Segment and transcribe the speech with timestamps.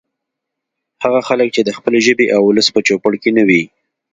[1.03, 3.63] هغه خلک چې د خپلې ژبې او ولس په چوپړ کې نه وي